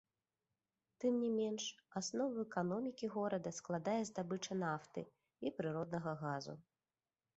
Тым 1.03 1.13
не 1.23 1.29
менш, 1.39 1.65
аснову 2.01 2.37
эканомікі 2.49 3.11
горада 3.17 3.53
складае 3.59 3.99
здабыча 4.11 4.53
нафты 4.65 5.01
і 5.49 5.53
прыроднага 5.61 6.11
газу. 6.27 6.53